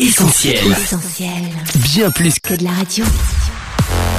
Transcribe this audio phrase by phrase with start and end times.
[0.00, 0.60] Essentiel.
[0.70, 1.32] Essentiel.
[1.74, 3.04] Bien plus Que de la radio.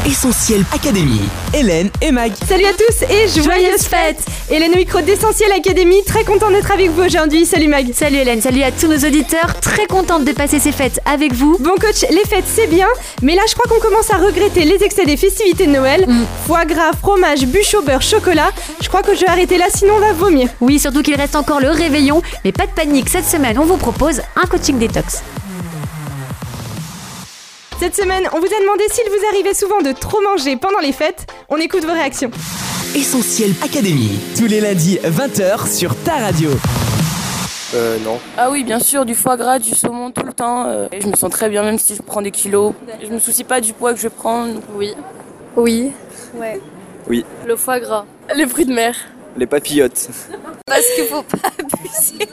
[0.05, 1.21] Essentiel Académie.
[1.53, 2.33] Hélène et Mag.
[2.49, 6.89] Salut à tous et joyeuses fêtes Hélène au micro d'Essentiel Académie, très contente d'être avec
[6.89, 7.45] vous aujourd'hui.
[7.45, 11.00] Salut Mag Salut Hélène, salut à tous nos auditeurs, très contente de passer ces fêtes
[11.05, 11.57] avec vous.
[11.61, 12.88] Bon coach, les fêtes c'est bien,
[13.21, 16.04] mais là je crois qu'on commence à regretter les excès des festivités de Noël.
[16.09, 16.25] Mm.
[16.46, 18.52] Foie gras, fromage, bûche au beurre, chocolat.
[18.82, 20.50] Je crois que je vais arrêter là sinon on va vomir.
[20.59, 23.77] Oui, surtout qu'il reste encore le réveillon, mais pas de panique, cette semaine on vous
[23.77, 25.23] propose un coaching détox.
[27.79, 30.92] Cette semaine, on vous a demandé s'il vous arrivait souvent de trop manger pendant les
[30.92, 31.25] fêtes.
[31.47, 32.30] On écoute vos réactions.
[32.96, 34.20] Essentiel Académie.
[34.38, 36.50] Tous les lundis 20h sur ta radio.
[37.76, 38.20] Euh, non.
[38.38, 40.66] Ah oui, bien sûr, du foie gras, du saumon tout le temps.
[40.68, 42.73] euh, et je me sens très bien même si je prends des kilos.
[43.02, 44.48] Je me soucie pas du poids que je prends.
[44.76, 44.94] Oui.
[45.56, 45.92] Oui.
[46.36, 46.59] Ouais.
[47.08, 47.23] Oui.
[47.48, 48.06] Le foie gras.
[48.36, 48.96] Les fruits de mer.
[49.38, 50.10] Les papillotes.
[50.66, 52.28] Parce qu'il faut pas abuser.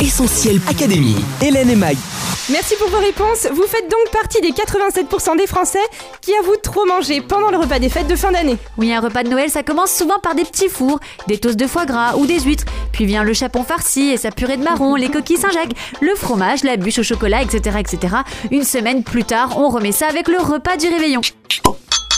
[0.00, 1.16] Essentiel Académie.
[1.42, 1.96] Hélène et Mag.
[2.50, 3.48] Merci pour vos réponses.
[3.52, 5.80] Vous faites donc partie des 87% des Français
[6.20, 8.56] qui avouent trop manger pendant le repas des fêtes de fin d'année.
[8.78, 11.66] Oui, un repas de Noël, ça commence souvent par des petits fours, des toasts de
[11.66, 14.94] foie gras ou des huîtres, puis vient le chapon farci et sa purée de marron,
[14.94, 18.16] les coquilles Saint-Jacques, le fromage, la bûche au chocolat, etc., etc.
[18.52, 21.22] Une semaine plus tard, on remet ça avec le repas du réveillon.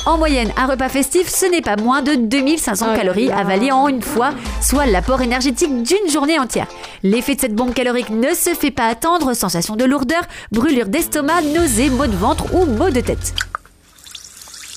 [0.09, 3.71] En moyenne, un repas festif, ce n'est pas moins de 2500 Oh là calories avalées
[3.71, 4.31] en une fois,
[4.63, 6.67] soit l'apport énergétique d'une journée entière.
[7.03, 11.43] L'effet de cette bombe calorique ne se fait pas attendre, sensation de lourdeur, brûlure d'estomac,
[11.43, 13.35] nausées, maux de ventre ou maux de tête.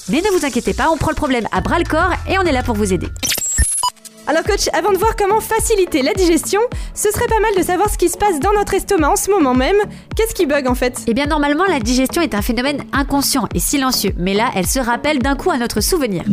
[0.10, 2.42] Mais ne vous inquiétez pas, on prend le problème à bras le corps et on
[2.42, 3.08] est là pour vous aider.
[4.28, 6.62] Alors coach, avant de voir comment faciliter la digestion,
[6.94, 9.30] ce serait pas mal de savoir ce qui se passe dans notre estomac en ce
[9.32, 9.78] moment même.
[10.16, 11.02] Qu'est-ce qui bug en fait?
[11.08, 14.80] Eh bien normalement la digestion est un phénomène inconscient et silencieux, mais là elle se
[14.80, 16.24] rappelle d'un coup à notre souvenir.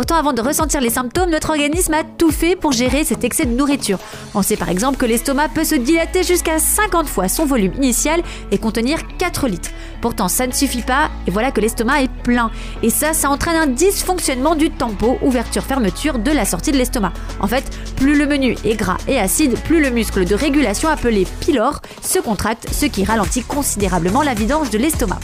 [0.00, 3.44] Pourtant, avant de ressentir les symptômes, notre organisme a tout fait pour gérer cet excès
[3.44, 3.98] de nourriture.
[4.34, 8.22] On sait par exemple que l'estomac peut se dilater jusqu'à 50 fois son volume initial
[8.50, 9.68] et contenir 4 litres.
[10.00, 12.50] Pourtant, ça ne suffit pas et voilà que l'estomac est plein.
[12.82, 17.12] Et ça, ça entraîne un dysfonctionnement du tempo, ouverture-fermeture de la sortie de l'estomac.
[17.38, 21.26] En fait, plus le menu est gras et acide, plus le muscle de régulation appelé
[21.40, 25.20] pylore se contracte, ce qui ralentit considérablement la vidange de l'estomac.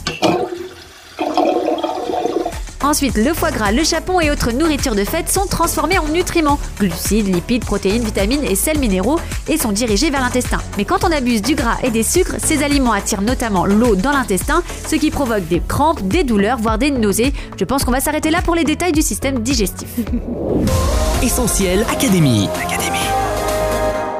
[2.86, 6.60] Ensuite, le foie gras, le chapon et autres nourritures de fête sont transformées en nutriments,
[6.78, 10.58] glucides, lipides, protéines, vitamines et sels minéraux, et sont dirigés vers l'intestin.
[10.78, 14.12] Mais quand on abuse du gras et des sucres, ces aliments attirent notamment l'eau dans
[14.12, 17.32] l'intestin, ce qui provoque des crampes, des douleurs, voire des nausées.
[17.58, 19.88] Je pense qu'on va s'arrêter là pour les détails du système digestif.
[21.24, 22.48] Essentiel Académie.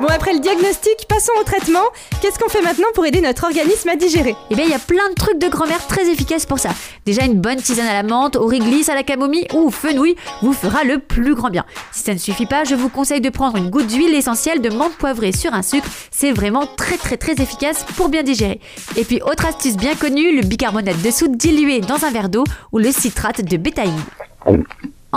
[0.01, 1.85] Bon après le diagnostic, passons au traitement.
[2.21, 4.37] Qu'est-ce qu'on fait maintenant pour aider notre organisme à digérer?
[4.51, 6.69] Eh bien, il y a plein de trucs de grand-mère très efficaces pour ça.
[7.07, 10.15] Déjà, une bonne tisane à la menthe, au réglisse, à la camomille ou au fenouil
[10.43, 11.65] vous fera le plus grand bien.
[11.93, 14.69] Si ça ne suffit pas, je vous conseille de prendre une goutte d'huile essentielle de
[14.69, 15.89] menthe poivrée sur un sucre.
[16.11, 18.61] C'est vraiment très très très efficace pour bien digérer.
[18.97, 22.45] Et puis, autre astuce bien connue, le bicarbonate de soude dilué dans un verre d'eau
[22.71, 24.03] ou le citrate de bétaïne.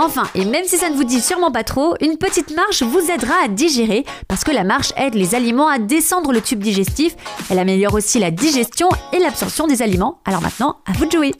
[0.02, 3.10] Enfin, et même si ça ne vous dit sûrement pas trop, une petite marche vous
[3.10, 7.14] aidera à digérer parce que la marche aide les aliments à descendre le tube digestif.
[7.50, 10.18] Elle améliore aussi la digestion et l'absorption des aliments.
[10.24, 11.34] Alors maintenant, à vous de jouer.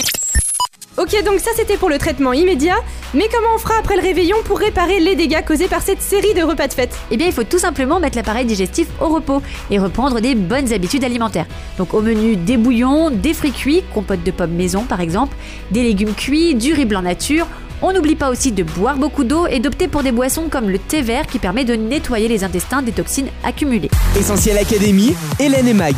[0.98, 2.76] Ok donc ça c'était pour le traitement immédiat,
[3.14, 6.34] mais comment on fera après le réveillon pour réparer les dégâts causés par cette série
[6.34, 6.94] de repas de fête?
[7.10, 9.40] Eh bien, il faut tout simplement mettre l'appareil digestif au repos
[9.70, 11.46] et reprendre des bonnes habitudes alimentaires.
[11.78, 15.34] Donc au menu des bouillons, des fruits cuits, compote de pommes maison par exemple,
[15.70, 17.46] des légumes cuits, du riz blanc nature.
[17.82, 20.78] On n'oublie pas aussi de boire beaucoup d'eau et d'opter pour des boissons comme le
[20.78, 23.90] thé vert qui permet de nettoyer les intestins des toxines accumulées.
[24.18, 25.14] Essentiel Académie.
[25.38, 25.94] Hélène et Mag.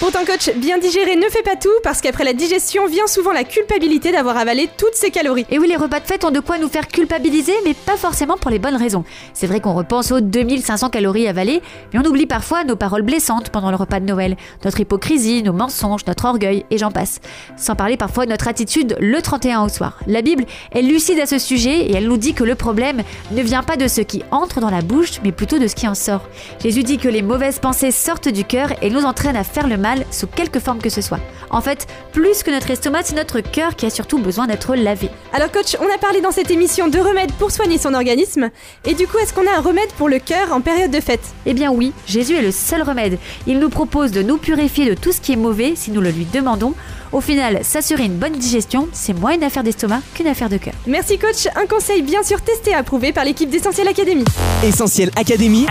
[0.00, 3.44] Pourtant coach, bien digérer ne fait pas tout parce qu'après la digestion vient souvent la
[3.44, 5.44] culpabilité d'avoir avalé toutes ces calories.
[5.50, 8.38] Et oui, les repas de fête ont de quoi nous faire culpabiliser, mais pas forcément
[8.38, 9.04] pour les bonnes raisons.
[9.34, 11.60] C'est vrai qu'on repense aux 2500 calories avalées,
[11.92, 15.52] mais on oublie parfois nos paroles blessantes pendant le repas de Noël, notre hypocrisie, nos
[15.52, 17.20] mensonges, notre orgueil, et j'en passe.
[17.58, 19.98] Sans parler parfois de notre attitude le 31 au soir.
[20.06, 23.42] La Bible est lucide à ce sujet et elle nous dit que le problème ne
[23.42, 25.94] vient pas de ce qui entre dans la bouche, mais plutôt de ce qui en
[25.94, 26.22] sort.
[26.62, 29.76] Jésus dit que les mauvaises pensées sortent du cœur et nous entraînent à faire le
[29.76, 31.20] mal sous quelque forme que ce soit.
[31.50, 35.10] En fait, plus que notre estomac, c'est notre cœur qui a surtout besoin d'être lavé.
[35.32, 38.50] Alors coach, on a parlé dans cette émission de remèdes pour soigner son organisme,
[38.84, 41.34] et du coup est-ce qu'on a un remède pour le cœur en période de fête?
[41.46, 43.18] Eh bien oui, Jésus est le seul remède.
[43.46, 46.10] Il nous propose de nous purifier de tout ce qui est mauvais si nous le
[46.10, 46.74] lui demandons.
[47.12, 50.74] Au final, s'assurer une bonne digestion, c'est moins une affaire d'estomac qu'une affaire de cœur.
[50.86, 54.24] Merci coach, un conseil bien sûr testé et approuvé par l'équipe d'Essentiel Academy.
[54.62, 55.66] Essentiel Académie.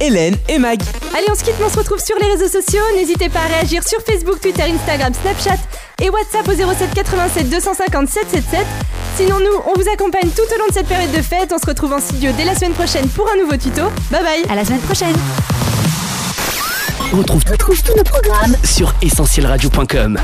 [0.00, 0.80] Hélène et Mag.
[1.16, 3.46] Allez on se quitte, mais on se retrouve sur les réseaux sociaux, n'hésitez pas à
[3.46, 5.60] réagir sur Facebook, Twitter, Instagram, Snapchat
[6.00, 8.66] et WhatsApp au 07 87 250 777.
[9.16, 11.66] Sinon nous, on vous accompagne tout au long de cette période de fête, on se
[11.66, 13.82] retrouve en studio dès la semaine prochaine pour un nouveau tuto.
[14.10, 15.14] Bye bye À la semaine prochaine
[17.12, 20.18] Retrouve, retrouve tous nos programmes sur essentielradio.com.